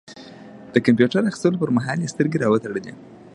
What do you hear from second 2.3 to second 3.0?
را وتړلې.